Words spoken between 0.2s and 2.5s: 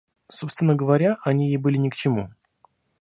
Собственно говоря, они ей были ни к чему.